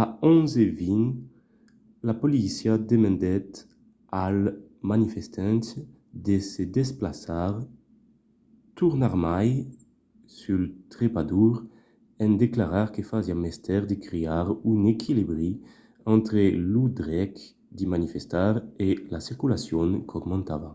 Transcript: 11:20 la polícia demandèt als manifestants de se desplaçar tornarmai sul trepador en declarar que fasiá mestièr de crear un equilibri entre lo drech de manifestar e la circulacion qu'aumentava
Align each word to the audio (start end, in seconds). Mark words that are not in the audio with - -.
11:20 0.22 1.14
la 2.08 2.14
polícia 2.22 2.72
demandèt 2.90 3.50
als 4.24 4.48
manifestants 4.90 5.66
de 6.26 6.36
se 6.50 6.62
desplaçar 6.78 7.52
tornarmai 8.78 9.48
sul 10.40 10.62
trepador 10.94 11.54
en 12.24 12.30
declarar 12.44 12.86
que 12.94 13.08
fasiá 13.10 13.36
mestièr 13.44 13.82
de 13.90 13.96
crear 14.06 14.46
un 14.72 14.78
equilibri 14.94 15.50
entre 16.14 16.42
lo 16.72 16.82
drech 16.98 17.36
de 17.78 17.84
manifestar 17.94 18.52
e 18.86 18.88
la 19.12 19.20
circulacion 19.28 19.88
qu'aumentava 20.08 20.70